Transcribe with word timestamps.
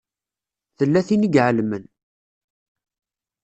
Tella 0.77 1.01
tin 1.07 1.27
i 1.27 1.29
ɛelmen. 1.47 1.83